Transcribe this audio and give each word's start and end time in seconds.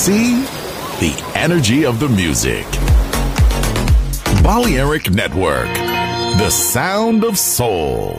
See 0.00 0.32
the 0.98 1.32
energy 1.34 1.84
of 1.84 2.00
the 2.00 2.08
music. 2.08 2.64
Balearic 4.42 5.10
Network, 5.10 5.68
the 6.38 6.48
sound 6.48 7.22
of 7.22 7.36
soul. 7.36 8.18